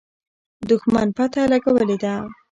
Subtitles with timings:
[0.69, 2.15] دښمن پته لګولې ده.